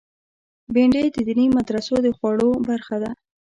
بېنډۍ 0.73 1.05
د 1.11 1.17
دیني 1.27 1.45
مدرسو 1.57 1.95
د 2.05 2.07
خواړو 2.17 2.49
برخه 2.67 2.95
ده 3.03 3.11